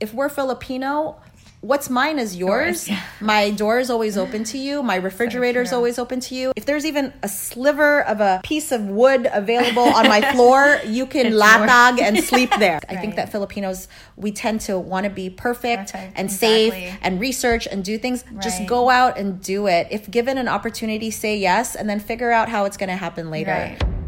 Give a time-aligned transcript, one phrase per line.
[0.00, 1.20] if we're Filipino,
[1.60, 2.88] what's mine is yours.
[2.88, 3.02] Yeah.
[3.20, 4.82] My door is always open to you.
[4.82, 6.52] My refrigerator is always open to you.
[6.56, 11.06] If there's even a sliver of a piece of wood available on my floor, you
[11.06, 12.80] can It's latag and sleep there.
[12.88, 16.94] I think that Filipinos, we tend to want to be perfect, Perfect, and exactly.
[17.02, 18.24] and research and do things.
[18.42, 19.88] Just go out and do it.
[19.90, 23.30] If given an opportunity, say yes and then figure out how it's going to happen
[23.30, 23.50] later.
[23.50, 23.99] Right.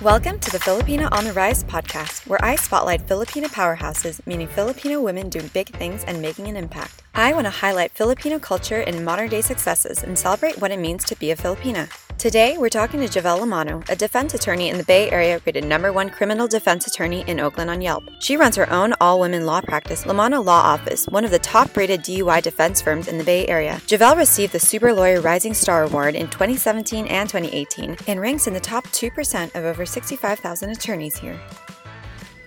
[0.00, 5.00] Welcome to the Filipina on the Rise podcast, where I spotlight Filipino powerhouses, meaning Filipino
[5.00, 7.02] women doing big things and making an impact.
[7.16, 11.02] I want to highlight Filipino culture and modern day successes and celebrate what it means
[11.06, 11.90] to be a Filipina.
[12.18, 15.92] Today, we're talking to Javel Lamano, a defense attorney in the Bay Area, rated number
[15.92, 18.10] one criminal defense attorney in Oakland on Yelp.
[18.18, 21.76] She runs her own all women law practice, Lamano Law Office, one of the top
[21.76, 23.80] rated DUI defense firms in the Bay Area.
[23.86, 28.52] Javel received the Super Lawyer Rising Star Award in 2017 and 2018 and ranks in
[28.52, 31.38] the top 2% of over 65,000 attorneys here.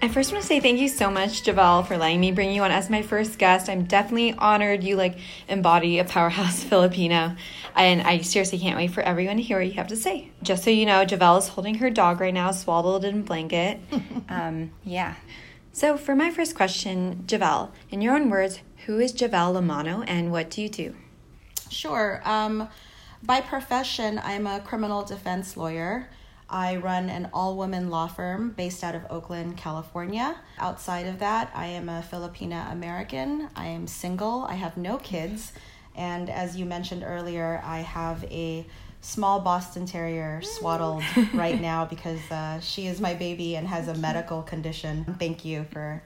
[0.04, 2.64] I first want to say thank you so much, Javel, for letting me bring you
[2.64, 3.70] on as my first guest.
[3.70, 7.36] I'm definitely honored you like embody a powerhouse Filipino,
[7.76, 10.32] and I seriously can't wait for everyone to hear what you have to say.
[10.42, 13.80] Just so you know, Javel is holding her dog right now, swaddled in a blanket.
[14.30, 15.14] um, yeah.
[15.72, 20.32] So for my first question, Javel, in your own words, who is Javel Lamano, and
[20.32, 20.96] what do you do?
[21.70, 22.24] Sure.
[22.26, 22.70] Um,
[23.22, 26.10] by profession, I'm a criminal defense lawyer.
[26.52, 30.38] I run an all woman law firm based out of Oakland, California.
[30.60, 33.50] Outside of that, I am a Filipina American.
[33.56, 34.44] I am single.
[34.44, 35.54] I have no kids.
[35.96, 38.66] And as you mentioned earlier, I have a
[39.00, 43.96] small Boston Terrier swaddled right now because uh, she is my baby and has a
[43.96, 45.06] medical condition.
[45.20, 46.04] Thank you for,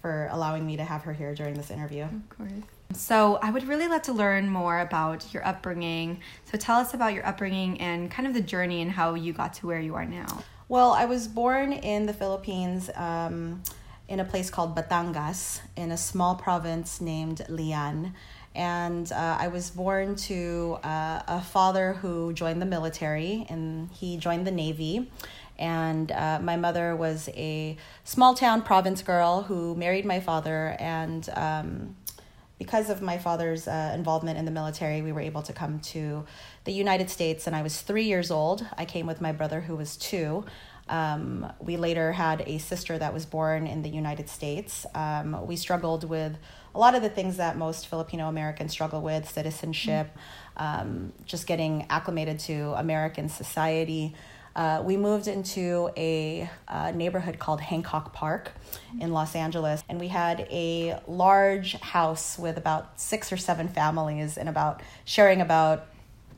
[0.00, 2.04] for allowing me to have her here during this interview.
[2.04, 2.73] Of course.
[2.94, 6.20] So, I would really like to learn more about your upbringing.
[6.50, 9.54] So, tell us about your upbringing and kind of the journey and how you got
[9.54, 10.44] to where you are now.
[10.68, 13.62] Well, I was born in the Philippines um,
[14.08, 18.14] in a place called Batangas in a small province named Lian.
[18.54, 24.16] And uh, I was born to uh, a father who joined the military and he
[24.16, 25.10] joined the Navy.
[25.58, 30.76] And uh, my mother was a small town province girl who married my father.
[30.78, 31.96] And um,
[32.58, 36.24] because of my father's uh, involvement in the military, we were able to come to
[36.64, 37.46] the United States.
[37.46, 38.66] And I was three years old.
[38.78, 40.44] I came with my brother, who was two.
[40.88, 44.86] Um, we later had a sister that was born in the United States.
[44.94, 46.36] Um, we struggled with
[46.74, 50.10] a lot of the things that most Filipino Americans struggle with citizenship,
[50.56, 54.14] um, just getting acclimated to American society.
[54.56, 58.52] Uh, we moved into a uh, neighborhood called Hancock Park
[59.00, 64.38] in Los Angeles, and we had a large house with about six or seven families
[64.38, 65.86] and about sharing about,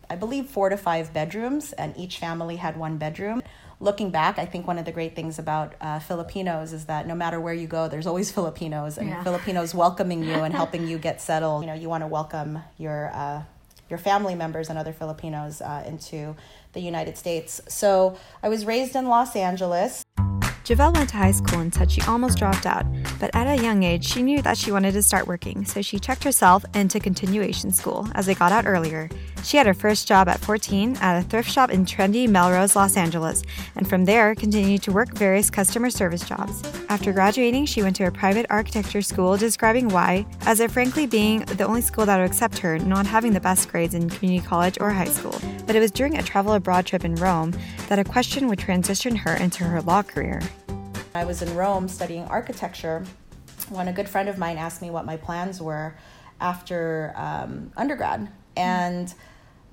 [0.09, 3.43] I believe, four to five bedrooms, and each family had one bedroom.
[3.81, 7.15] Looking back, I think one of the great things about uh, Filipinos is that no
[7.15, 9.23] matter where you go, there's always Filipinos, and Yeah.
[9.25, 11.61] Filipinos welcoming you and helping you get settled.
[11.65, 13.43] You know, you want to welcome your uh,
[13.89, 16.37] your family members and other Filipinos uh, into
[16.73, 17.61] the United States.
[17.69, 20.05] So I was raised in Los Angeles.
[20.65, 22.85] Javel went to high school and said she almost dropped out,
[23.21, 26.01] but at a young age, she knew that she wanted to start working, so she
[26.01, 29.09] checked herself into continuation school as they got out earlier.
[29.47, 32.97] She had her first job at 14 at a thrift shop in trendy Melrose, Los
[32.97, 33.45] Angeles,
[33.77, 36.65] and from there continued to work various customer service jobs.
[36.89, 41.45] After graduating, she went to a private architecture school, describing why, as it frankly being
[41.45, 44.79] the only school that would accept her, not having the best grades in community college
[44.81, 45.41] or high school.
[45.65, 47.55] But it was during a travel abroad trip in Rome
[47.89, 50.43] that a question would transition her into her law career.
[51.15, 53.05] I was in Rome studying architecture
[53.69, 55.97] when a good friend of mine asked me what my plans were
[56.41, 58.29] after um, undergrad.
[58.57, 59.15] And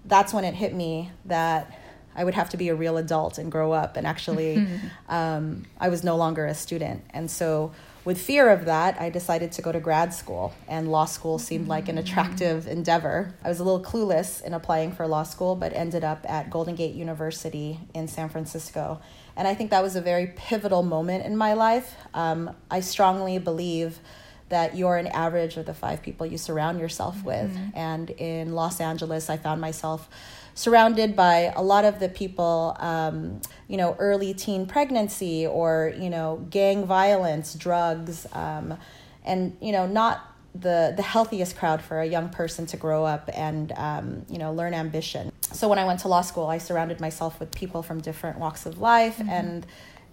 [0.05, 1.71] that's when it hit me that
[2.15, 3.97] I would have to be a real adult and grow up.
[3.97, 4.67] And actually,
[5.09, 7.03] um, I was no longer a student.
[7.11, 7.71] And so,
[8.05, 11.69] with fear of that, I decided to go to grad school, and law school seemed
[11.69, 13.33] like an attractive endeavor.
[13.41, 16.75] I was a little clueless in applying for law school, but ended up at Golden
[16.75, 18.99] Gate University in San Francisco.
[19.37, 21.95] And I think that was a very pivotal moment in my life.
[22.13, 23.99] Um, I strongly believe
[24.49, 27.57] that you're an average of the five people you surround yourself with.
[27.73, 30.09] And in Los Angeles, I found myself
[30.55, 36.09] surrounded by a lot of the people, um, you know, early teen pregnancy or, you
[36.09, 38.77] know, gang violence, drugs, um,
[39.25, 43.29] and, you know, not the, the healthiest crowd for a young person to grow up
[43.33, 45.31] and, um, you know, learn ambition.
[45.41, 48.65] So when I went to law school, I surrounded myself with people from different walks
[48.67, 49.65] of life and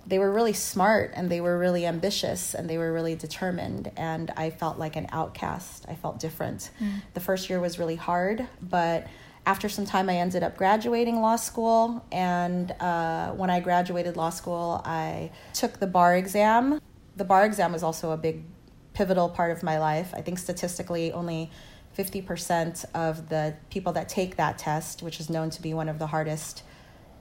[0.07, 3.91] they were really smart and they were really ambitious and they were really determined.
[3.97, 5.87] And i felt like an outcast.
[5.89, 6.71] I felt different.
[7.15, 9.07] The first year was really hard but
[9.47, 12.05] after some time i ended up graduating law school.
[12.13, 16.81] And uh, when i graduated law school i took the bar exam.
[17.17, 18.45] The bar exam was also a big
[18.93, 20.13] pivotal part of my life.
[20.15, 21.51] I think statistically, only
[21.97, 25.99] 50% of the people that take that test, which is known to be one of
[25.99, 26.63] the hardest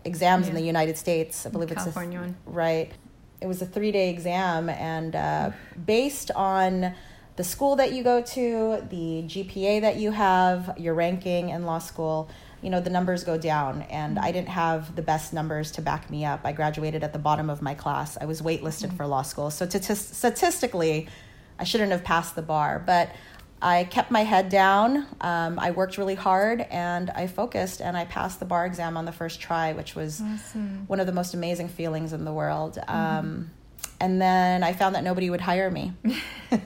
[0.06, 2.38] exams in the United States, I believe California it's one.
[2.48, 2.92] a, right.
[3.42, 5.82] It was a three day exam, and uh, mm-hmm.
[5.82, 6.94] based on
[7.40, 11.80] the school that you go to, the GPA that you have, your ranking in law
[11.80, 12.30] school,
[12.62, 13.84] you know, the numbers go down.
[13.84, 14.34] And I mm-hmm.
[14.34, 16.42] didn't have the best numbers to back me up.
[16.44, 18.18] I graduated at the bottom of my class.
[18.20, 18.98] I was waitlisted mm-hmm.
[18.98, 19.52] for law school.
[19.52, 21.08] So stati- statistically,
[21.58, 22.84] I shouldn't have passed the bar.
[22.86, 23.10] But
[23.62, 25.06] I kept my head down.
[25.22, 29.06] Um, I worked really hard and I focused and I passed the bar exam on
[29.06, 30.22] the first try, which was
[30.88, 32.80] one of the most amazing feelings in the world.
[32.88, 33.52] Um,
[34.00, 35.92] and then I found that nobody would hire me.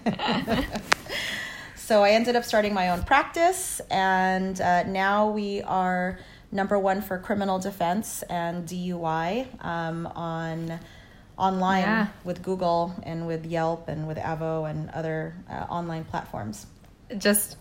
[1.76, 6.20] so I ended up starting my own practice, and uh, now we are
[6.52, 10.80] number one for criminal defense and DUI um, on
[11.38, 12.08] online Yeah.
[12.24, 16.68] with Google and with Yelp and with Avvo and other uh, online platforms.
[17.18, 17.58] Just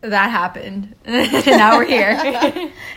[0.00, 0.94] that happened.
[1.06, 2.10] And now we're here.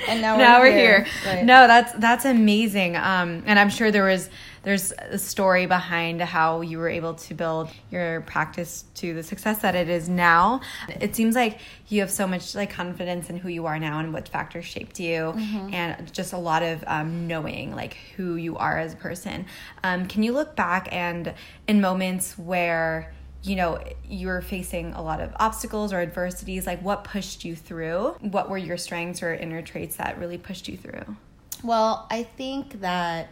[0.09, 1.05] And now, now we're here.
[1.25, 1.43] Right.
[1.43, 2.95] No, that's that's amazing.
[2.97, 4.29] Um, and I'm sure there was
[4.63, 9.59] there's a story behind how you were able to build your practice to the success
[9.59, 10.59] that it is now.
[10.99, 14.11] It seems like you have so much like confidence in who you are now and
[14.11, 15.73] what factors shaped you, Mm-hmm.
[15.73, 19.45] and just a lot of um, knowing like who you are as a person.
[19.85, 21.33] Um, can you look back and
[21.67, 23.13] in moments where
[23.47, 28.15] you know you're facing a lot of obstacles or adversities like what pushed you through
[28.19, 31.15] what were your strengths or inner traits that really pushed you through
[31.63, 33.29] Well, I think that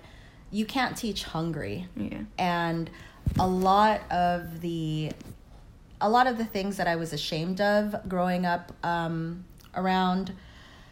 [0.51, 1.87] you can't teach hungry.
[1.95, 2.21] Yeah.
[2.37, 2.89] And
[3.39, 5.11] a lot of the
[6.01, 10.33] a lot of the things that I was ashamed of growing up um, around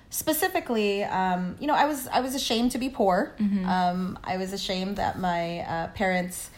[0.10, 3.34] specifically um, you know I was I was ashamed to be poor.
[3.66, 6.50] Um, I was ashamed that my uh, parents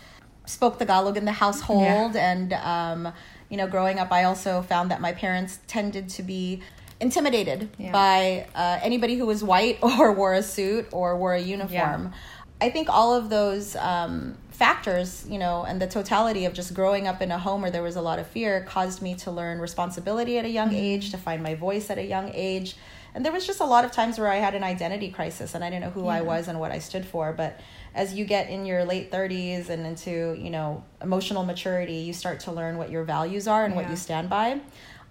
[0.45, 3.13] spoke Tagalog in the household and um,
[3.49, 6.61] you know growing up I also found that my parents tended to be
[6.99, 7.91] intimidated Yeah.
[7.91, 12.13] by uh, anybody who was white or wore a suit or wore a uniform.
[12.61, 17.05] I think all of those um, factors, you know, and the totality of just growing
[17.05, 19.59] up in a home where there was a lot of fear caused me to learn
[19.59, 22.77] responsibility at a young age, to find my voice at a young age.
[23.13, 25.63] And there was just a lot of times where I had an identity crisis and
[25.63, 27.33] I didn't know who I was and what I stood for.
[27.33, 27.59] But
[27.95, 32.41] as you get in your late 30s and into, you know, emotional maturity, you start
[32.41, 34.59] to learn what your values are and what you stand by.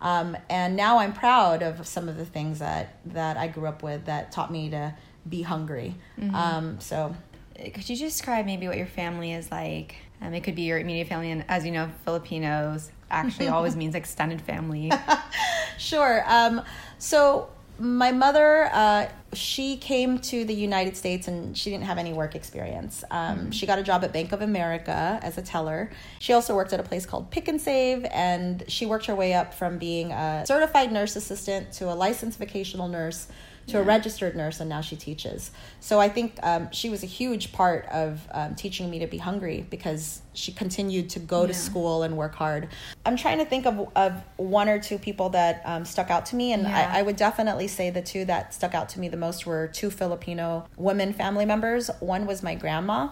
[0.00, 3.82] Um, and now I'm proud of some of the things that, that I grew up
[3.82, 4.94] with that taught me to
[5.28, 5.94] be hungry.
[6.34, 7.16] Um, so
[7.56, 11.06] could you describe maybe what your family is like um, it could be your immediate
[11.06, 14.90] family and as you know filipinos actually always means extended family
[15.78, 16.24] Sure.
[16.26, 16.62] Um,
[16.98, 17.48] so
[17.78, 22.34] my mother, uh, she came to the United States and she didn't have any work
[22.34, 23.04] experience.
[23.10, 25.90] Um, She got a job at Bank of America as a teller.
[26.18, 29.34] She also worked at a place called Pick and Save, and she worked her way
[29.34, 33.28] up from being a certified nurse assistant to a licensed vocational nurse
[33.68, 35.50] to a registered nurse, and now she teaches.
[35.80, 39.18] So I think um, she was a huge part of um, teaching me to be
[39.18, 42.68] hungry because she continued to go to school and work hard.
[43.06, 46.36] I'm trying to think of, of one or two people that um, stuck out to
[46.36, 46.90] me, and Yeah.
[46.92, 49.68] I, I would definitely say the two that stuck out to me the most were
[49.68, 51.90] two Filipino women family members.
[52.00, 53.08] One was my grandma.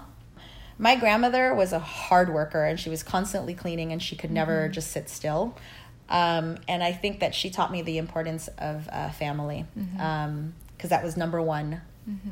[0.79, 4.69] My grandmother was a hard worker and she was constantly cleaning and she could never
[4.69, 5.57] just sit still.
[6.13, 9.65] Um, and I think that she taught me the importance of uh, family
[10.77, 11.81] because that was number one,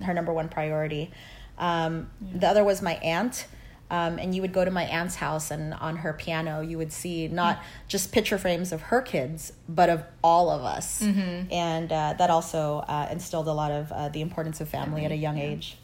[0.02, 1.10] her number one priority.
[1.58, 3.46] Um, The other was my aunt.
[3.92, 6.92] Um, and you would go to my aunt's house, and on her piano, you would
[6.92, 11.02] see not just picture frames of her kids, but of all of us.
[11.50, 15.10] And uh, that also uh, instilled a lot of uh, the importance of family at
[15.10, 15.76] a young age.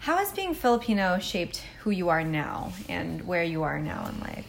[0.00, 4.20] how has being filipino shaped who you are now and where you are now in
[4.20, 4.46] life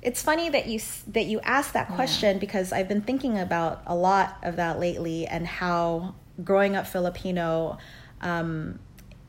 [0.00, 3.96] It's funny that you that you asked that question because I've been thinking about a
[3.96, 6.14] lot of that lately and how
[6.44, 7.78] growing up Filipino
[8.20, 8.78] um,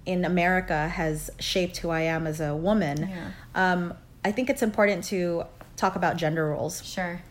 [0.05, 3.09] in America has shaped who I am as a woman.
[3.09, 3.31] Yeah.
[3.55, 5.43] Um, I think it's important to
[5.75, 6.85] talk about gender roles.
[6.85, 7.21] sure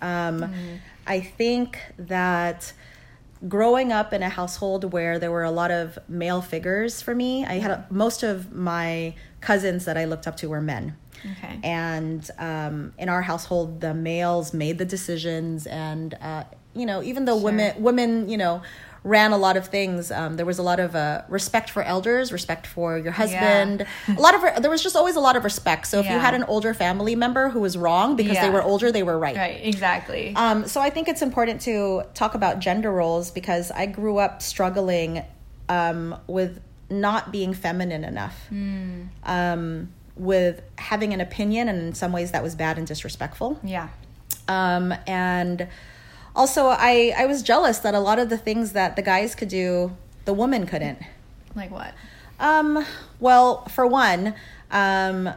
[0.00, 0.52] Um,
[1.06, 2.72] I think that
[3.48, 7.44] growing up in a household where there were a lot of male figures for me,
[7.44, 10.96] I had a, most of my cousins that I looked up to were men.
[11.38, 11.58] Okay.
[11.62, 16.44] And um, in our household, the males made the decisions, and uh,
[16.74, 18.62] you know, even though women women you know
[19.04, 22.32] ran a lot of things, um, there was a lot of uh, respect for elders,
[22.32, 23.86] respect for your husband.
[24.08, 25.86] a lot of there was just always a lot of respect.
[25.86, 28.90] So if you had an older family member who was wrong because they were older,
[28.90, 29.36] they were right.
[29.36, 33.86] right exactly Um, so I think it's important to talk about gender roles because I
[33.86, 35.22] grew up struggling
[35.68, 38.48] um, with not being feminine enough.
[39.24, 43.58] Um, with having an opinion, and in some ways that was bad and disrespectful.
[43.64, 43.88] Yeah.
[44.48, 45.68] Um, and
[46.36, 49.48] also, I I was jealous that a lot of the things that the guys could
[49.48, 50.98] do, the woman couldn't.
[51.54, 51.94] Like what?
[52.40, 52.84] Um,
[53.20, 54.34] well, for one,
[54.70, 55.30] um,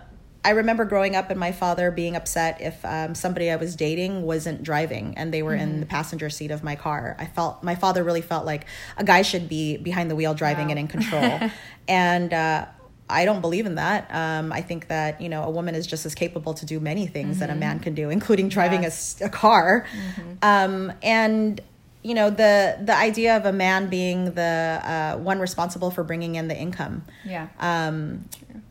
[0.44, 4.24] I remember growing up and my father being upset if um, somebody I was dating
[4.24, 5.62] wasn't driving and they were Mm-hmm.
[5.62, 7.16] in the passenger seat of my car.
[7.20, 8.66] I felt my father really felt like
[8.98, 10.72] a guy should be behind the wheel driving Wow.
[10.72, 11.40] and in control.
[11.88, 12.66] and uh,
[13.10, 14.10] I don't believe in that.
[14.12, 17.08] Um, I think that you know a woman is just as capable to do many
[17.08, 18.94] things that a man can do, including driving a Mm-hmm.
[18.94, 19.22] Yes.
[19.22, 19.86] s- a, car.
[19.92, 20.32] Mm-hmm.
[20.42, 21.62] Um, and
[22.04, 26.36] you know the the idea of a man being the uh, one responsible for bringing
[26.36, 27.48] in the income Yeah.
[27.60, 28.26] um,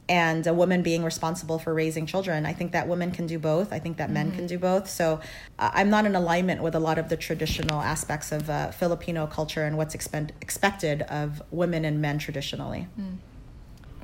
[0.08, 2.46] and a woman being responsible for raising children.
[2.46, 3.72] I think that women can do both.
[3.72, 4.36] I think that men Mm-hmm.
[4.36, 4.88] can do both.
[4.88, 5.20] So
[5.58, 9.26] uh, I'm not in alignment with a lot of the traditional aspects of uh, Filipino
[9.26, 12.86] culture and what's expected of women and men traditionally.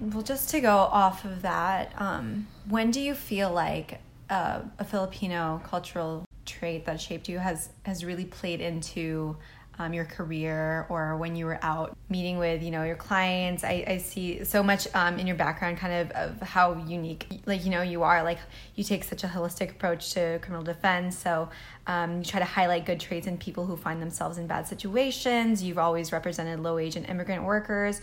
[0.02, 4.84] Well, just to go off of that, um, when do you feel like uh, a
[4.84, 9.36] Filipino cultural trait that shaped you has has really played into
[9.78, 13.62] um, your career, or when you were out meeting with you know your clients?
[13.62, 17.64] I, I see so much um, in your background, kind of of how unique, like
[17.64, 18.24] you know, you are.
[18.24, 18.38] Like
[18.74, 21.48] you take such a holistic approach to criminal defense, so
[21.86, 25.62] um, you try to highlight good traits in people who find themselves in bad situations.
[25.62, 28.00] You've always represented low wage and immigrant workers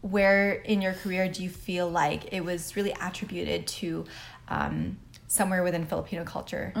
[0.00, 4.04] where in your career do you feel like it was really attributed to
[4.48, 6.72] um, somewhere within Filipino culture?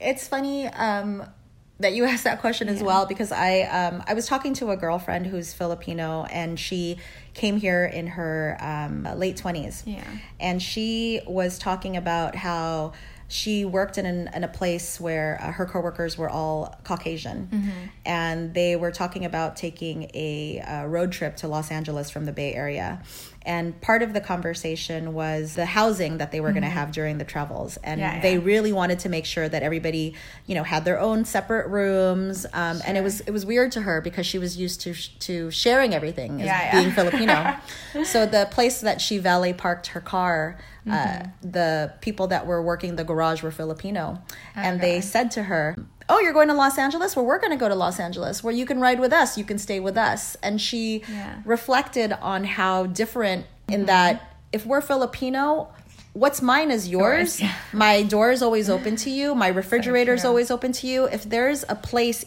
[0.00, 1.24] It's funny um,
[1.80, 4.76] that you asked that question as well because I um, I was talking to a
[4.76, 6.98] girlfriend who's Filipino and she
[7.34, 9.84] came here in her um, late twenties.
[9.86, 10.02] Yeah.
[10.40, 12.92] and she was talking about how
[13.28, 18.54] she worked in, an, in a place where uh, her coworkers were all Caucasian, and
[18.54, 22.54] they were talking about taking a uh, road trip to Los Angeles from the Bay
[22.54, 23.02] Area.
[23.42, 27.18] And part of the conversation was the housing that they were going to have during
[27.18, 28.42] the travels, and Yeah, they yeah.
[28.44, 30.14] really wanted to make sure that everybody,
[30.46, 32.44] you know, had their own separate rooms.
[32.52, 35.50] Um, And it was it was weird to her because she was used to to
[35.50, 37.56] sharing everything as Yeah, being Filipino.
[38.04, 41.50] so the place that she valet parked her car, uh, Mm-hmm.
[41.50, 44.22] the people that were working the garage were Filipino,
[44.54, 45.76] and they said to her.
[46.08, 47.14] Oh, you're going to Los Angeles?
[47.14, 49.36] Well, we're going to go to Los Angeles where you can ride with us.
[49.36, 50.36] You can stay with us.
[50.42, 51.36] And she Yeah.
[51.44, 53.86] reflected on how different in Mm-hmm.
[53.86, 55.68] that if we're Filipino,
[56.14, 57.38] what's mine is yours.
[57.38, 57.54] Yours, yeah.
[57.72, 59.34] My door is always open to you.
[59.34, 61.04] My refrigerator is always open to you.
[61.04, 62.24] If there's a place,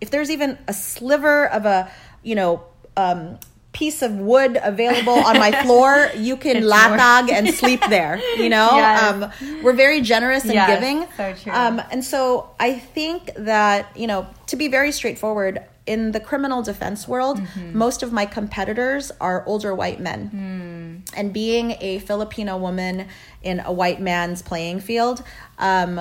[0.00, 1.90] if there's even a sliver of a,
[2.22, 2.62] you know,
[2.96, 3.38] um,
[3.80, 8.16] piece of wood available on my floor, you can latag and sleep there.
[8.42, 9.02] You know, Yes.
[9.02, 9.18] um,
[9.62, 10.98] we're very generous and Yes, giving.
[11.16, 11.52] so true.
[11.52, 15.54] Um, and so I think that, you know, to be very straightforward,
[15.86, 17.78] in the criminal defense world, Mm-hmm.
[17.78, 20.20] most of my competitors are older white men.
[20.36, 21.18] Hmm.
[21.18, 23.06] And being a Filipino woman
[23.42, 25.22] in a white man's playing field,
[25.58, 26.00] um,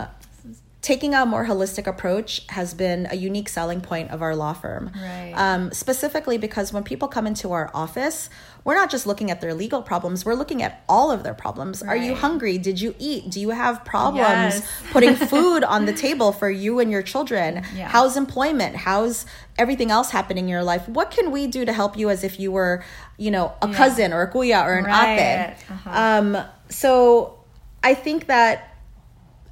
[0.85, 4.91] taking a more holistic approach has been a unique selling point of our law firm.
[4.95, 5.33] Right.
[5.35, 8.29] Um, specifically because when people come into our office,
[8.63, 11.81] we're not just looking at their legal problems, we're looking at all of their problems.
[11.81, 12.59] Are you hungry?
[12.59, 13.31] Did you eat?
[13.31, 14.71] Do you have problems Yes.
[14.91, 17.63] putting food on the table for you and your children?
[17.75, 17.87] Yeah.
[17.87, 18.75] How's employment?
[18.75, 19.25] How's
[19.57, 20.87] everything else happening in your life?
[20.87, 22.83] What can we do to help you as if you were,
[23.17, 25.17] you know, a cousin or a kuya or an Right.
[25.17, 25.55] ate?
[25.67, 25.89] Uh-huh.
[25.99, 26.37] Um,
[26.69, 27.39] so
[27.83, 28.74] I think that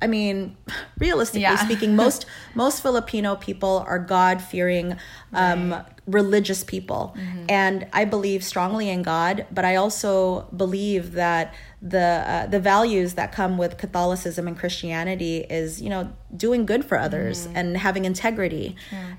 [0.04, 0.56] I mean,
[1.06, 1.66] realistically Yeah.
[1.66, 4.88] speaking, most most Filipino people are God fearing,
[5.34, 5.64] um,
[6.06, 7.46] religious people, Mm-hmm.
[7.50, 9.36] and I believe strongly in God.
[9.58, 11.54] But I also believe that
[11.86, 16.86] the uh, the values that come with Catholicism and Christianity is you know doing good
[16.86, 17.58] for others Mm-hmm.
[17.58, 18.76] and having integrity,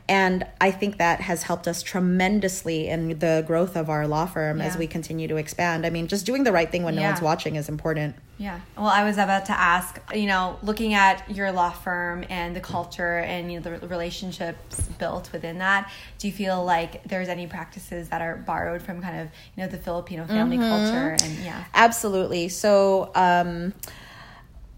[0.09, 4.61] and I think that has helped us tremendously in the growth of our law firm
[4.61, 5.85] as we continue to expand.
[5.85, 8.17] I mean, just doing the right thing when no one's watching is important.
[8.37, 8.59] Yeah.
[8.77, 12.61] Well, I was about to ask, you know, looking at your law firm and the
[12.61, 17.47] culture and you know the relationships built within that, do you feel like there's any
[17.47, 21.65] practices that are borrowed from kind of, you know, the Filipino family culture and yeah.
[21.75, 22.49] Absolutely.
[22.57, 23.75] So, um,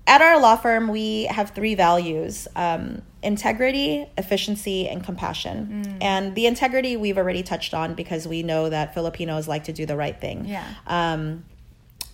[0.06, 5.99] at our law firm, we have three values um, integrity, efficiency, and compassion.
[6.00, 9.85] And the integrity we've already touched on because we know that Filipinos like to do
[9.85, 10.45] the right thing.
[10.45, 10.64] Yeah.
[10.87, 11.45] Um,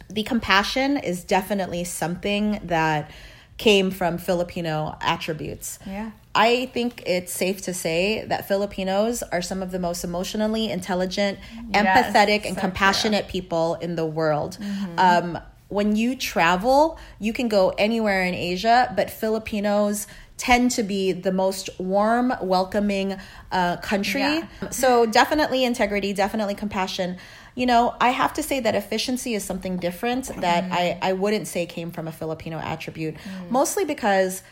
[0.09, 3.11] the compassion is definitely something that
[3.59, 5.79] came from Filipino attributes.
[5.87, 6.13] Yeah.
[6.35, 11.39] I think it's safe to say that Filipinos are some of the most emotionally intelligent,
[11.71, 11.77] Yes,
[12.15, 14.57] empathetic, and so compassionate people in the world.
[14.97, 15.39] Um,
[15.73, 21.33] when you travel, you can go anywhere in Asia, but Filipinos tend to be the
[21.33, 23.17] most warm, welcoming
[23.51, 24.21] uh, country.
[24.21, 24.47] Yeah.
[24.71, 27.17] So definitely integrity, definitely compassion.
[27.55, 30.73] you know, I have to say that efficiency is something different that Mm.
[30.73, 33.17] I, I wouldn't say came from a Filipino attribute,
[33.51, 34.43] mostly because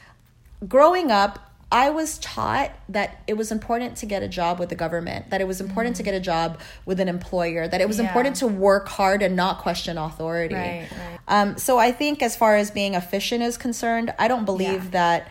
[0.69, 4.75] growing up, I was taught that it was important to get a job with the
[4.75, 7.99] government, that it was important to get a job with an employer, that it was
[7.99, 8.03] Mm.
[8.03, 8.09] Yeah.
[8.09, 10.55] important to work hard and not question authority.
[10.57, 11.19] Right, right.
[11.29, 14.91] Um, so I think as far as being efficient is concerned, I don't believe Yeah.
[14.91, 15.29] that.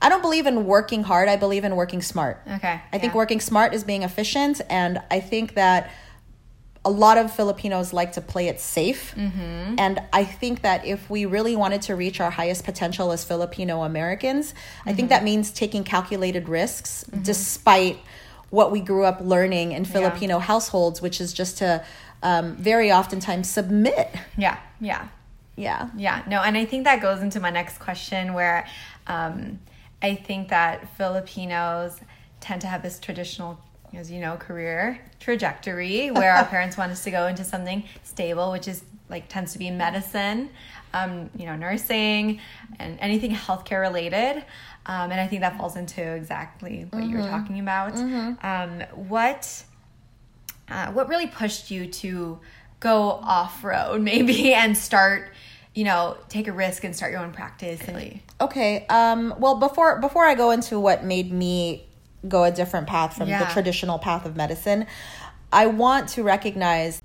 [0.00, 1.28] I don't believe in working hard.
[1.28, 2.40] I believe in working smart.
[2.54, 5.90] Okay, I think working smart is being efficient, and I think that
[6.88, 9.14] a lot of Filipinos like to play it safe.
[9.14, 9.74] Mm-hmm.
[9.78, 13.82] And I think that if we really wanted to reach our highest potential as Filipino
[13.82, 14.54] Americans,
[14.86, 15.08] I think Mm-hmm.
[15.08, 17.98] that means taking calculated risks despite
[18.50, 21.84] what we grew up learning in Filipino households, which is just to
[22.22, 24.08] um, very oftentimes submit.
[24.36, 25.08] Yeah, yeah.
[25.56, 25.90] Yeah.
[25.96, 28.66] Yeah, no, and I think that goes into my next question where
[29.06, 29.58] um,
[30.00, 31.92] I think that Filipinos
[32.40, 33.58] tend to have this traditional,
[33.94, 38.50] as you know, career trajectory where our parents want us to go into something stable,
[38.50, 40.50] which is like tends to be medicine,
[40.92, 42.40] um, you know, nursing,
[42.78, 44.44] and anything healthcare related.
[44.86, 47.94] Um, and I think that falls into exactly what you were talking about.
[48.42, 49.64] Um, what
[50.68, 52.38] uh, what really pushed you to
[52.80, 55.32] go off road maybe and start
[55.74, 58.86] you know take a risk and start your own practice and Okay.
[58.86, 61.87] Um, well, before before I go into what made me
[62.28, 64.86] go a different path from the traditional path of medicine,
[65.52, 67.00] I want to recognize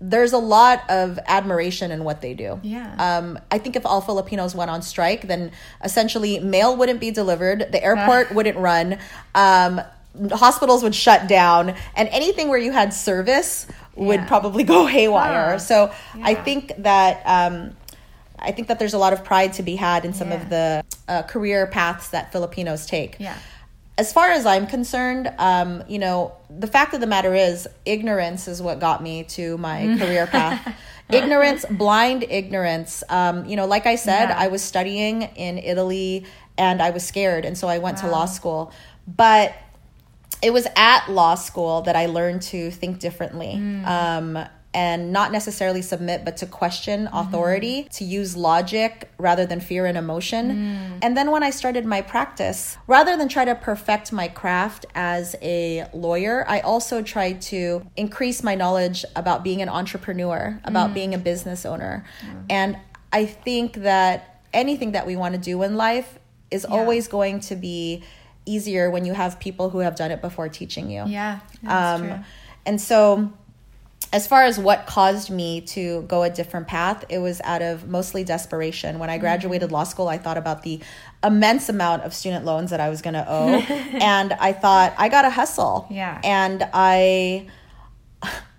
[0.00, 2.58] there's a lot of admiration in what they do.
[2.62, 2.94] Yeah.
[2.98, 5.52] Um, I think if all Filipinos went on strike, then
[5.82, 8.98] essentially mail wouldn't be delivered, the airport wouldn't run,
[9.34, 9.80] um,
[10.32, 13.66] hospitals would shut down, and anything where you had service
[13.96, 14.26] would Yeah.
[14.26, 15.58] probably go haywire.
[15.58, 15.92] So
[16.22, 17.22] I think that.
[17.24, 17.76] Um,
[18.36, 20.34] I think that there's a lot of pride to be had in some Yeah.
[20.42, 23.16] of the uh, career paths that Filipinos take.
[23.18, 23.36] Yeah.
[23.96, 28.48] As far as I'm concerned, um, you know, the fact of the matter is, ignorance
[28.48, 30.76] is what got me to my career path.
[31.10, 33.04] ignorance, blind ignorance.
[33.08, 34.38] Um, you know, like I said, Yeah.
[34.38, 36.24] I was studying in Italy
[36.58, 37.44] and I was scared.
[37.44, 38.72] And so I went to law school.
[39.06, 39.54] But
[40.42, 43.52] it was at law school that I learned to think differently.
[43.84, 44.38] Um,
[44.74, 47.16] and not necessarily submit, but to question mm-hmm.
[47.16, 50.50] authority, to use logic rather than fear and emotion.
[50.50, 50.98] Mm.
[51.00, 55.36] And then when I started my practice, rather than try to perfect my craft as
[55.40, 60.94] a lawyer, I also tried to increase my knowledge about being an entrepreneur, about mm.
[60.94, 62.04] being a business owner.
[62.20, 62.46] Mm.
[62.50, 62.78] And
[63.12, 66.18] I think that anything that we want to do in life
[66.50, 68.02] is always going to be
[68.46, 71.04] easier when you have people who have done it before teaching you.
[71.06, 72.18] yeah that's Um, true.
[72.66, 73.32] and so,
[74.14, 77.88] as far as what caused me to go a different path, it was out of
[77.88, 79.00] mostly desperation.
[79.00, 80.78] When I graduated law school, I thought about the
[81.24, 83.48] immense amount of student loans that I was going to owe.
[84.00, 85.88] and I thought, I got to hustle.
[85.90, 86.20] Yeah.
[86.22, 87.48] And I.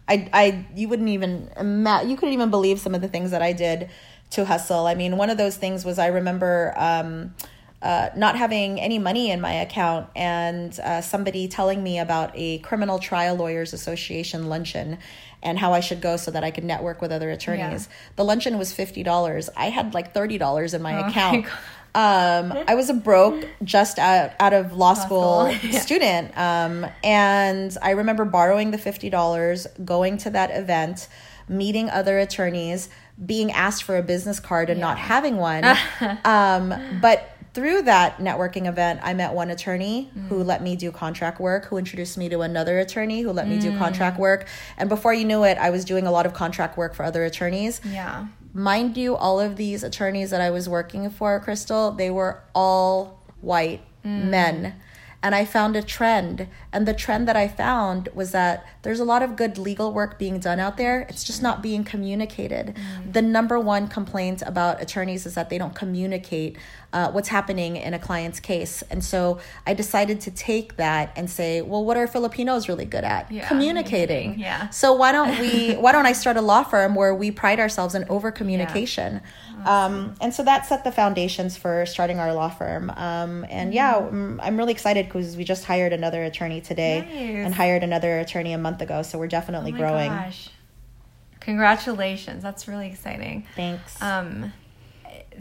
[0.07, 3.41] I, I, you wouldn't even, ima- you couldn't even believe some of the things that
[3.41, 3.89] I did
[4.31, 4.85] to hustle.
[4.85, 7.33] I mean, one of those things was I remember um,
[7.81, 12.57] uh, not having any money in my account and uh, somebody telling me about a
[12.59, 14.97] criminal trial lawyers association luncheon
[15.45, 17.87] and how I should go so that I could network with other attorneys.
[18.17, 19.49] The luncheon was fifty dollars.
[19.55, 21.45] I had like thirty dollars in my Oh my account.
[21.93, 22.51] God.
[22.51, 25.79] um, I was a broke, just out, out of law school school, yeah.
[25.79, 26.37] student.
[26.37, 31.07] Um, and I remember borrowing the $50, going to that event,
[31.47, 32.89] meeting other attorneys,
[33.23, 35.63] being asked for a business card and not having one.
[36.25, 41.39] um, but through that networking event, I met one attorney who let me do contract
[41.39, 44.47] work, who introduced me to another attorney who let me do contract work.
[44.77, 47.23] And before you knew it, I was doing a lot of contract work for other
[47.25, 52.09] attorneys yeah mind you, all of these attorneys that I was working for, Crystal, they
[52.09, 54.23] were all white mm.
[54.23, 54.75] men.
[55.21, 56.47] And I found a trend.
[56.71, 60.19] And the trend that I found was that there's a lot of good legal work
[60.19, 61.01] being done out there.
[61.09, 62.75] It's just not being communicated.
[62.75, 63.13] Mm.
[63.13, 66.57] The number one complaint about attorneys is that they don't communicate
[66.95, 68.81] uh, what's happening in a client's case.
[68.89, 73.03] And so I decided to take that and say, well, what are Filipinos really good
[73.03, 73.29] at?
[73.29, 74.39] Yeah, Communicating.
[74.39, 74.69] yeah.
[74.69, 75.73] So why don't we?
[75.85, 79.21] Why don't I start a law firm where we pride ourselves in over communication?
[79.65, 82.89] Um, and so that set the foundations for starting our law firm.
[82.91, 87.45] Um, and yeah, I'm, I'm really excited because we just hired another attorney today Nice.
[87.45, 89.01] and hired another attorney a month ago.
[89.01, 90.09] So we're definitely oh my growing.
[90.11, 90.49] gosh
[91.41, 94.01] congratulations that's really exciting Thanks.
[94.01, 94.51] um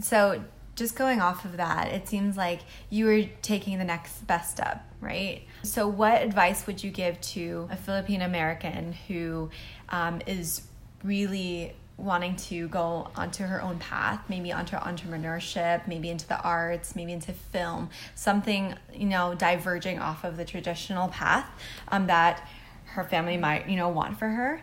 [0.01, 0.43] so
[0.75, 4.85] just going off of that it seems like you were taking the next best step
[5.01, 9.49] right so what advice would you give to a filipino american who
[9.89, 10.61] um, is
[11.03, 16.93] really wanting to go onto her own path maybe onto entrepreneurship maybe into the arts
[16.95, 21.47] maybe into film something you know diverging off of the traditional path
[21.87, 22.45] um, that
[22.83, 24.61] her family might you know want for her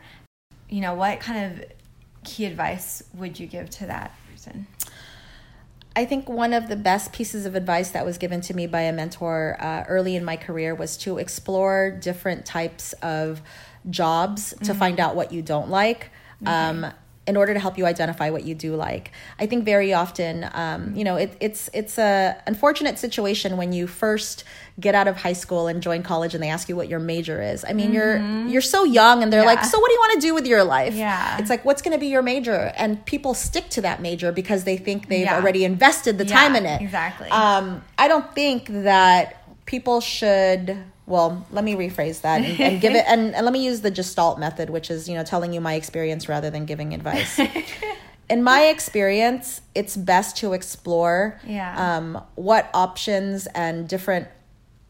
[0.73, 1.65] you know, what kind of
[2.25, 4.67] key advice would you give to that person?
[5.95, 8.83] I think one of the best pieces of advice that was given to me by
[8.83, 13.43] a mentor uh, early in my career was to explore different types of
[13.91, 16.11] jobs to find out what you don't like.
[16.47, 16.87] Um,
[17.25, 20.95] in order to help you identify what you do like, I think very often, um,
[20.97, 24.43] you know, it, it's it's a unfortunate situation when you first
[24.81, 27.41] get out of high school and join college, and they ask you what your major
[27.41, 27.65] is.
[27.65, 30.27] I mean, you're you're so young, and they're like, "So, what do you want to
[30.27, 31.39] do with your life?" Yeah.
[31.39, 34.65] it's like, "What's going to be your major?" And people stick to that major because
[34.65, 35.37] they think they've Yeah.
[35.37, 36.81] already invested the time in it.
[36.83, 37.29] exactly.
[37.31, 40.77] Um, I don't think that people should.
[41.13, 43.05] Well, let me rephrase that and, and give it.
[43.13, 45.75] And, and let me use the Gestalt method, which is you know telling you my
[45.75, 47.39] experience rather than giving advice.
[48.31, 51.97] In my experience, it's best to explore Yeah.
[51.97, 54.27] um, what options and different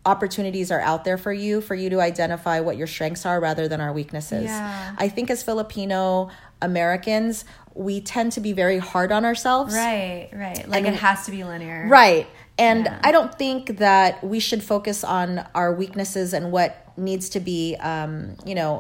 [0.07, 3.67] opportunities are out there for you for you to identify what your strengths are rather
[3.67, 4.45] than our weaknesses.
[4.45, 4.95] Yeah.
[4.99, 6.29] I think as Filipino
[6.61, 9.75] Americans, we tend to be very hard on ourselves.
[9.75, 10.69] Right, right.
[10.69, 11.87] Like mean- it has to be linear.
[11.89, 12.27] Right.
[12.63, 13.09] And Yeah.
[13.09, 17.77] I don't think that we should focus on our weaknesses and what needs to be,
[17.93, 18.73] um, you know,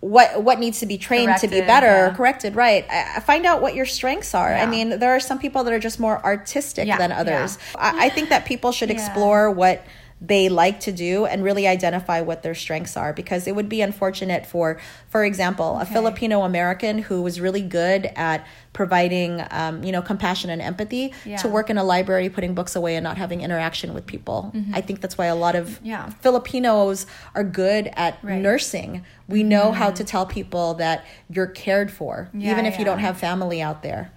[0.00, 2.14] what what needs to be trained to be better yeah.
[2.14, 5.64] corrected right I, find out what your strengths are i mean there are some people
[5.64, 7.20] that are just more artistic Yeah, than yeah.
[7.22, 8.94] others I, I think that people should Yeah.
[8.98, 9.76] explore what
[10.20, 13.80] they like to do and really identify what their strengths are because it would be
[13.80, 14.76] unfortunate for
[15.08, 20.50] for example a filipino american who was really good at providing um, you know compassion
[20.50, 21.36] and empathy Yeah.
[21.38, 24.80] to work in a library putting books away and not having interaction with people i
[24.80, 25.86] think that's why a lot of Mm-hmm.
[25.86, 26.10] Yeah.
[26.20, 28.32] filipinos are good at Right.
[28.34, 28.42] Mm-hmm.
[28.42, 32.84] nursing we know how to tell people that you're cared for Yeah, even if you
[32.84, 34.10] don't have family out there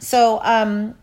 [0.00, 0.94] so um,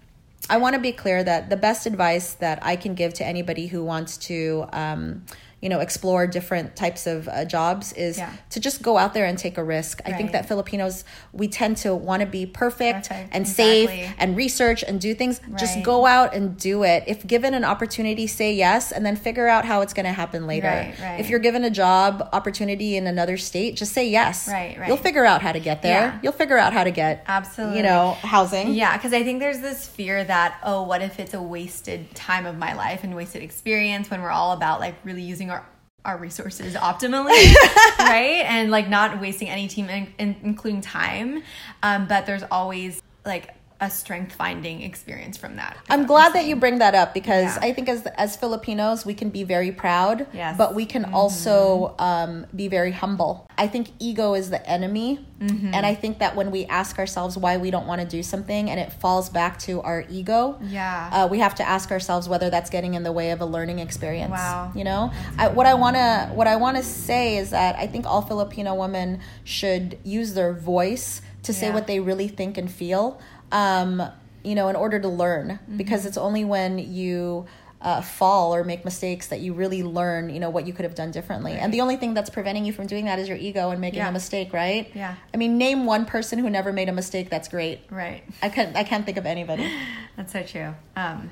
[0.49, 3.67] I want to be clear that the best advice that I can give to anybody
[3.67, 5.25] who wants to, um,
[5.63, 8.29] you know, explore different types of uh, jobs is Yeah.
[8.49, 10.01] to just go out there and take a risk.
[10.05, 13.85] I think that Filipinos we tend to want to be perfect, Perfect, and exactly.
[13.87, 15.39] safe and research and do things.
[15.57, 17.05] Just go out and do it.
[17.07, 20.47] If given an opportunity, say yes, and then figure out how it's going to happen
[20.47, 20.67] later.
[20.67, 21.19] Right, right.
[21.21, 24.47] If you're given a job opportunity in another state, just say yes.
[24.49, 24.87] Right, right.
[24.89, 26.01] You'll figure out how to get there.
[26.07, 26.19] Yeah.
[26.21, 27.77] You'll figure out how to get Absolutely.
[27.77, 28.73] you know housing.
[28.73, 32.45] Yeah, because I think there's this fear that, oh, what if it's a wasted time
[32.45, 35.49] of my life and wasted experience when we're all about like really using
[36.05, 37.53] our our resources optimally,
[37.99, 38.43] right?
[38.45, 41.43] And like not wasting any team, in, in, including time.
[41.81, 45.75] Um, but there's always like a strength finding experience from that.
[45.89, 47.67] I'm glad that you bring that up because Yeah.
[47.67, 50.33] I think as as Filipinos we can be very proud, Yes.
[50.33, 50.57] Mm-hmm.
[50.57, 53.47] but we can also um, be very humble.
[53.57, 55.73] I think ego is the enemy, Mm-hmm.
[55.73, 58.69] and I think that when we ask ourselves why we don't want to do something,
[58.69, 61.09] and it falls back to our ego, Yeah.
[61.11, 63.79] uh, we have to ask ourselves whether that's getting in the way of a learning
[63.79, 64.31] experience.
[64.31, 64.71] Wow.
[64.73, 68.21] you know, I, what I wanna what I wanna say is that I think all
[68.21, 71.73] Filipino women should use their voice to say Yeah.
[71.73, 73.19] what they really think and feel.
[73.53, 74.01] Um,
[74.43, 75.77] you know, in order to learn, Mm-hmm.
[75.77, 77.45] because it's only when you
[77.81, 80.95] uh, fall or make mistakes that you really learn, you know, what you could have
[80.95, 81.51] done differently.
[81.53, 83.99] And the only thing that's preventing you from doing that is your ego and making
[83.99, 84.07] Yeah.
[84.09, 84.89] a mistake, right?
[84.95, 85.15] Yeah.
[85.33, 87.29] I mean, name one person who never made a mistake.
[87.29, 87.81] That's great.
[87.89, 88.23] right.
[88.41, 88.75] I can't.
[88.75, 89.69] I can't think of anybody.
[90.17, 90.73] That's so true.
[90.95, 91.29] Um,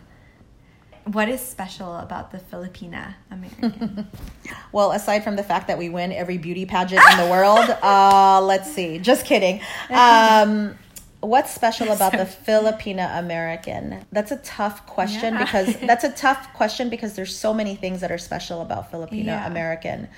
[1.05, 4.07] what is special about the Filipina American?
[4.73, 8.39] Well, aside from the fact that we win every beauty pageant in the world, uh,
[8.41, 8.99] let's see.
[8.99, 9.59] Just kidding.
[9.89, 10.77] Um,
[11.21, 14.05] what's special about the Filipina American?
[14.11, 15.43] That's a tough question Yeah.
[15.45, 19.31] because that's a tough question because there's so many things that are special about Filipino
[19.33, 19.47] Yeah.
[19.47, 20.09] American.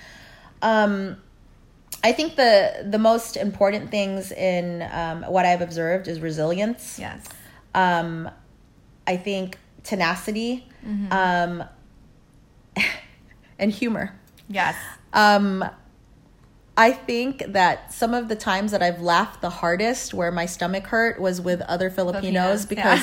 [0.62, 1.18] Um,
[2.04, 6.98] I think the the most important things in um, what I've observed is resilience.
[7.00, 7.26] yes.
[7.76, 8.30] Um,
[9.08, 10.68] I think tenacity,
[11.12, 11.64] um,
[13.60, 14.14] and humor.
[14.50, 14.76] Yes.
[15.14, 15.64] Um,
[16.76, 20.88] I think that some of the times that I've laughed the hardest, where my stomach
[20.88, 23.02] hurt, was with other Filipinos Filipinos, because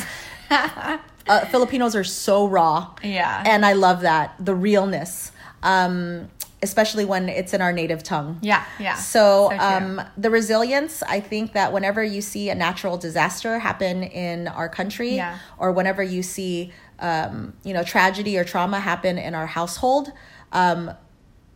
[0.50, 2.92] uh, Filipinos are so raw.
[3.02, 3.42] Yeah.
[3.46, 5.30] And I love that, the realness,
[5.62, 6.28] um,
[6.62, 8.38] especially when it's in our native tongue.
[8.42, 8.94] Yeah, yeah.
[8.96, 14.02] So, So um, the resilience, I think that whenever you see a natural disaster happen
[14.02, 15.38] in our country, Yeah.
[15.58, 20.10] or whenever you see, um, you know, tragedy or trauma happen in our household,
[20.52, 20.90] um,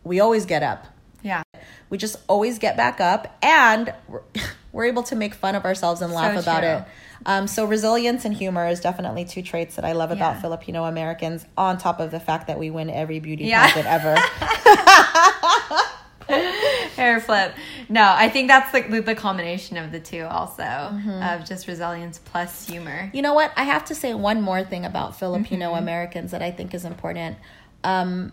[0.05, 0.87] we always get up.
[1.21, 1.43] yeah.
[1.89, 4.21] We just always get back up, and we're,
[4.71, 6.69] we're able to make fun of ourselves and laugh So about true.
[6.69, 6.83] it.
[7.27, 10.41] Um, so resilience and humor is definitely two traits that I love about Yeah.
[10.41, 11.45] Filipino Americans.
[11.57, 13.67] On top of the fact that we win every beauty Yeah.
[13.71, 14.15] pageant ever.
[16.95, 17.53] Hair flip.
[17.87, 21.21] No, I think that's like the, the combination of the two, also Mm-hmm.
[21.23, 23.09] of just resilience plus humor.
[23.13, 23.51] You know what?
[23.55, 25.83] I have to say one more thing about Filipino Mm-hmm.
[25.83, 27.37] Americans that I think is important.
[27.83, 28.31] Um,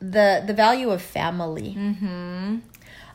[0.00, 1.74] the the value of family.
[1.78, 2.56] Mm-hmm.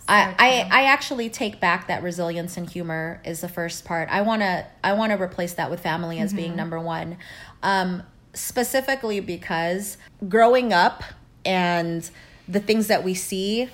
[0.08, 4.08] I, I, I actually take back that resilience and humor is the first part.
[4.10, 7.18] I wanna I wanna replace that with family as being number one,
[7.64, 11.04] um, specifically because growing up
[11.44, 12.10] and
[12.48, 13.70] the things that we see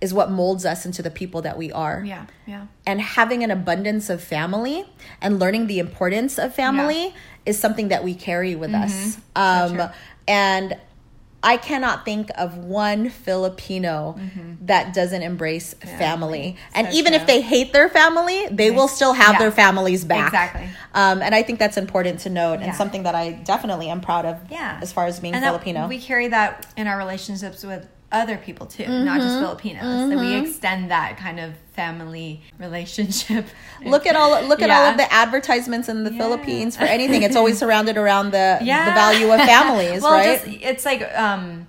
[0.00, 2.02] is what molds us into the people that we are.
[2.04, 2.66] Yeah, yeah.
[2.84, 4.84] And having an abundance of family
[5.20, 7.14] and learning the importance of family
[7.46, 9.16] is something that we carry with us.
[9.36, 9.90] Um,
[10.26, 10.76] and
[11.44, 14.16] I cannot think of one Filipino
[14.62, 16.56] that doesn't embrace family.
[16.74, 19.38] And So even if they hate their family, they will still have Yeah.
[19.40, 20.26] their families back.
[20.28, 20.68] Exactly.
[20.94, 22.66] Um, and I think that's important to note Yeah.
[22.66, 24.78] and something that I definitely am proud of Yeah.
[24.80, 25.88] as far as being and Filipino.
[25.88, 29.44] we carry that in our relationships with other people too, not just Mm-hmm.
[29.44, 30.20] Filipinos.
[30.20, 33.46] We extend that kind of family relationship.
[33.84, 36.18] look at all look at all of the advertisements in the Yeah.
[36.18, 37.22] Philippines for anything.
[37.22, 38.84] It's always surrounded around the yeah.
[38.86, 40.44] the value of families, well, right?
[40.44, 41.66] Just, it's like um,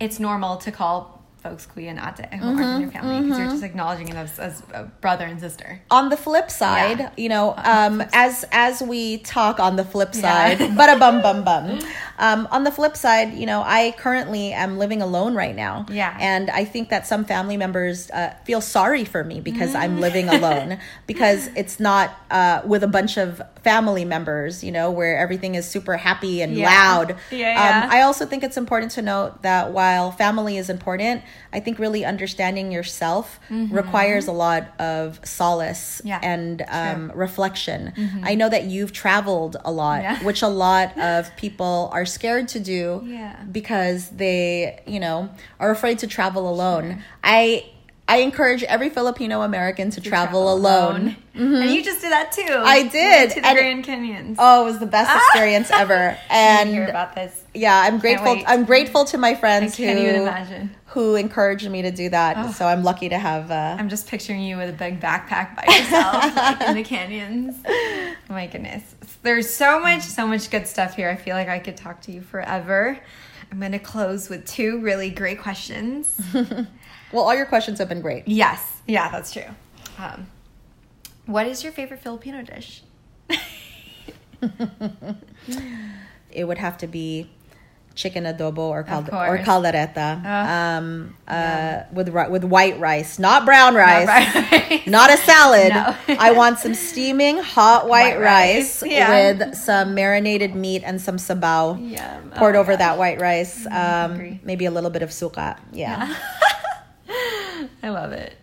[0.00, 3.38] it's normal to call folks kuya and ate who aren't in your Mm-hmm, family because
[3.38, 5.82] you're just acknowledging them as, as a brother and sister.
[5.90, 7.10] on the flip side, Yeah.
[7.16, 10.20] you know, um, as as we talk on the flip Yeah.
[10.22, 11.80] side, bada bum bum bum.
[12.26, 15.74] Um, on the flip side, you know, I currently am living alone right now.
[15.90, 16.16] Yeah.
[16.32, 20.00] and I think that some family members uh, feel sorry for me because I'm Mm.
[20.06, 20.78] living alone
[21.12, 25.64] because it's not uh, with a bunch of family members, you know, where everything is
[25.76, 26.66] super happy and Yeah.
[26.72, 27.08] loud.
[27.30, 27.90] Yeah, Um.
[27.96, 32.04] I also think it's important to note that while family is important, I think really
[32.04, 33.40] understanding yourself
[33.80, 36.08] requires a lot of solace Mm-hmm.
[36.08, 37.80] Yeah, and um, reflection.
[38.22, 40.20] I know that you've traveled a lot, Mm-hmm.
[40.22, 40.26] Yeah.
[40.28, 43.36] which a lot of people are scared to do Yeah.
[43.50, 47.02] because they, you know, are afraid to travel alone.
[47.24, 47.64] I
[48.12, 51.16] I encourage every Filipino American to, travel, alone.
[51.34, 52.44] And you just did that too.
[52.46, 53.30] I did.
[53.30, 54.36] to the And- Grand Canyons.
[54.38, 55.94] Oh, it was the best experience ever.
[56.30, 57.42] I hear And about this.
[57.54, 58.36] yeah, I'm grateful.
[58.46, 60.70] I'm grateful to my I friends can't who even imagine.
[60.86, 62.54] who encouraged me to do that.
[62.54, 63.50] So I'm lucky to have.
[63.50, 67.56] Uh, I'm just picturing you with a big backpack by yourself, like in the canyons.
[67.66, 68.94] Oh my goodness.
[69.22, 71.08] There's so much, so much good stuff here.
[71.08, 72.98] I feel like I could talk to you forever.
[73.50, 76.18] I'm going to close with two really great questions.
[77.12, 78.26] well, all your questions have been great.
[78.26, 78.60] yes.
[78.86, 79.44] Yeah, that's true.
[79.98, 80.26] Um,
[81.26, 82.82] what is your favorite Filipino dish?
[86.30, 87.28] It would have to be
[87.94, 93.44] chicken adobo or cal- or caldereta, Uh, um, uh, with ri- with white rice, not
[93.44, 94.08] brown rice.
[94.52, 94.86] Right.
[94.86, 95.68] Not a salad.
[95.74, 95.94] No.
[96.18, 98.90] I want some steaming hot white, White rice, rice.
[98.90, 99.32] Yeah.
[99.32, 102.30] with some marinated meat and some sabaw Yum.
[102.30, 102.78] poured Oh, over gosh.
[102.78, 103.66] that white rice.
[103.66, 105.58] Um, maybe a little bit of suka.
[105.72, 106.16] Yeah.
[107.82, 108.36] I love it.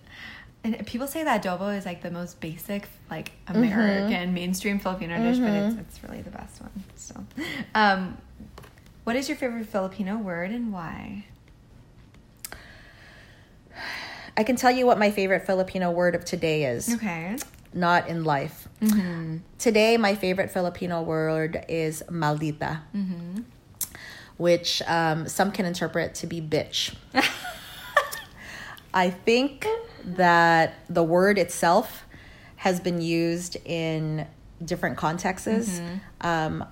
[0.64, 5.38] And people say that adobo is like the most basic, like American mainstream Filipino dish,
[5.40, 6.84] but it's, it's really the best one.
[6.96, 7.24] So,
[7.74, 8.18] um,
[9.06, 11.26] what is your favorite Filipino word and why?
[14.36, 16.94] I can tell you what my favorite Filipino word of today is.
[16.94, 17.38] Okay.
[17.74, 18.68] Not in life.
[19.58, 22.82] Today, my favorite Filipino word is maldita,
[24.38, 26.96] which um, some can interpret to be bitch.
[28.94, 29.68] I think
[30.04, 32.06] that the word itself
[32.58, 34.28] has been used in
[34.64, 35.80] different contexts,
[36.22, 36.66] um,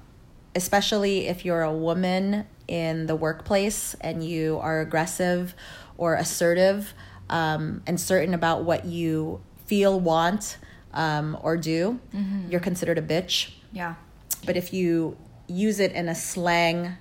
[0.55, 5.55] especially if you're a woman in the workplace and you are aggressive
[5.97, 6.93] or assertive
[7.29, 10.57] um, and certain about what you feel, want,
[10.93, 11.99] um, or do,
[12.49, 13.51] you're considered a bitch.
[13.71, 13.95] Yeah.
[14.45, 16.97] But if you use it in a slang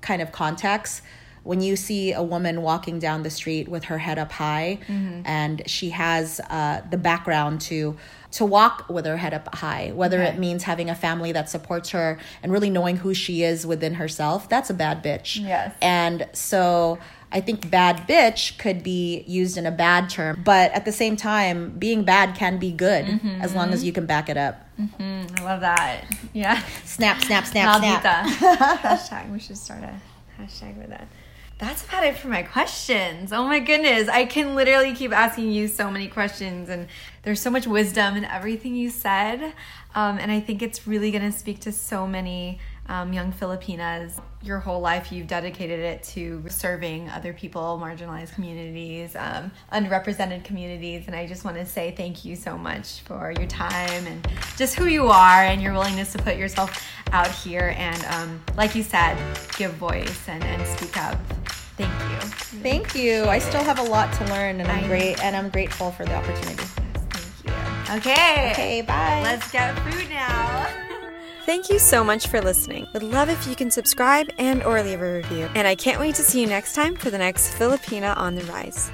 [0.00, 1.02] kind of context,
[1.48, 4.78] when you see a woman walking down the street with her head up high
[5.24, 7.96] and she has uh, the background to
[8.30, 10.28] to walk with her head up high, whether Okay.
[10.34, 13.94] it means having a family that supports her and really knowing who she is within
[13.94, 15.42] herself, that's a bad bitch.
[15.42, 15.74] Yes.
[15.80, 16.98] And so
[17.32, 21.16] I think bad bitch could be used in a bad term, but at the same
[21.16, 23.04] time, being bad can be good
[23.40, 24.56] as long as you can back it up.
[24.78, 26.04] Mm, I love that.
[26.34, 26.62] Yeah.
[26.84, 28.02] Snap, snap, snap, snap.
[28.82, 29.32] Hashtag.
[29.32, 29.94] We should start a
[30.38, 31.08] hashtag with that.
[31.58, 33.32] That's about it for my questions.
[33.32, 34.08] Oh my goodness.
[34.08, 36.86] I can literally keep asking you so many questions, and
[37.24, 39.54] there's so much wisdom in everything you said.
[39.92, 44.20] Um, and I think it's really going to speak to so many um, young Filipinas.
[44.42, 51.08] Your whole life, you've dedicated it to serving other people, marginalized communities, um, underrepresented communities.
[51.08, 54.76] And I just want to say thank you so much for your time and just
[54.76, 58.82] who you are and your willingness to put yourself out here and, um, like you
[58.82, 59.16] said,
[59.56, 61.18] give voice and, and speak up.
[61.76, 62.28] Thank you.
[62.60, 63.24] Thank you.
[63.26, 66.14] I still have a lot to learn, and I'm great, and I'm grateful for the
[66.14, 66.64] opportunity.
[66.64, 67.98] Thank you.
[67.98, 68.50] Okay.
[68.50, 69.20] Okay, bye.
[69.22, 70.87] Let's get food now.
[71.48, 72.86] Thank you so much for listening.
[72.92, 75.48] Would love if you can subscribe and or leave a review.
[75.54, 78.44] And I can't wait to see you next time for the next Filipina on the
[78.44, 78.90] Rise.